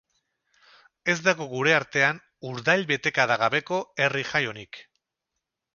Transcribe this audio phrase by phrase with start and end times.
[1.13, 4.83] Ez dago gure artean urdail betekada gabeko herri-jai onik.